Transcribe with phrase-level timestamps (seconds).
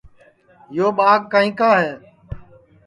[0.75, 1.91] یو ٻاگ کائیں کا ہے